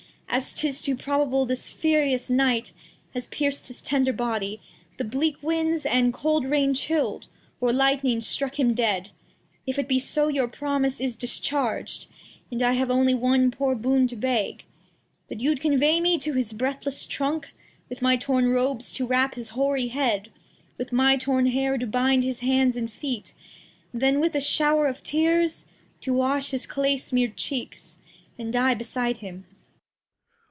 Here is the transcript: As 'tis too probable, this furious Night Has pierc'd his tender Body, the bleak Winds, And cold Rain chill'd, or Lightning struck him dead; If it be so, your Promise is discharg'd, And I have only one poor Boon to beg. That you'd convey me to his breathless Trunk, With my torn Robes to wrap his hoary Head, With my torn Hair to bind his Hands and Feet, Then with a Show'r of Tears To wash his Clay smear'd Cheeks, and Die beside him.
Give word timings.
As 0.33 0.53
'tis 0.53 0.81
too 0.81 0.95
probable, 0.95 1.45
this 1.45 1.69
furious 1.69 2.29
Night 2.29 2.71
Has 3.13 3.27
pierc'd 3.27 3.67
his 3.67 3.81
tender 3.81 4.13
Body, 4.13 4.61
the 4.95 5.03
bleak 5.03 5.35
Winds, 5.41 5.85
And 5.85 6.13
cold 6.13 6.45
Rain 6.49 6.73
chill'd, 6.73 7.27
or 7.59 7.73
Lightning 7.73 8.21
struck 8.21 8.57
him 8.57 8.73
dead; 8.73 9.09
If 9.67 9.77
it 9.77 9.89
be 9.89 9.99
so, 9.99 10.29
your 10.29 10.47
Promise 10.47 11.01
is 11.01 11.17
discharg'd, 11.17 12.05
And 12.49 12.63
I 12.63 12.71
have 12.71 12.89
only 12.89 13.13
one 13.13 13.51
poor 13.51 13.75
Boon 13.75 14.07
to 14.07 14.15
beg. 14.15 14.63
That 15.27 15.41
you'd 15.41 15.59
convey 15.59 15.99
me 15.99 16.17
to 16.19 16.31
his 16.31 16.53
breathless 16.53 17.05
Trunk, 17.05 17.51
With 17.89 18.01
my 18.01 18.15
torn 18.15 18.47
Robes 18.51 18.93
to 18.93 19.05
wrap 19.05 19.35
his 19.35 19.49
hoary 19.49 19.89
Head, 19.89 20.31
With 20.77 20.93
my 20.93 21.17
torn 21.17 21.47
Hair 21.47 21.77
to 21.79 21.85
bind 21.87 22.23
his 22.23 22.39
Hands 22.39 22.77
and 22.77 22.89
Feet, 22.89 23.33
Then 23.93 24.21
with 24.21 24.33
a 24.33 24.39
Show'r 24.39 24.87
of 24.87 25.03
Tears 25.03 25.67
To 25.99 26.13
wash 26.13 26.51
his 26.51 26.65
Clay 26.65 26.95
smear'd 26.95 27.35
Cheeks, 27.35 27.97
and 28.39 28.53
Die 28.53 28.73
beside 28.73 29.17
him. 29.17 29.43